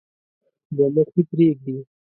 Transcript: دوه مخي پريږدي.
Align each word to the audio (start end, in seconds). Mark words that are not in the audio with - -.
دوه 0.75 0.87
مخي 0.95 1.21
پريږدي. 1.29 1.75